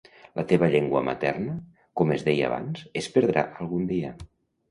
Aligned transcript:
La 0.37 0.43
teva 0.51 0.69
llengua 0.75 1.01
materna, 1.09 1.53
com 2.01 2.15
es 2.15 2.25
deia 2.29 2.47
abans, 2.49 2.81
es 3.03 3.09
perdrà 3.17 3.43
algun 3.67 3.87
dia. 3.93 4.13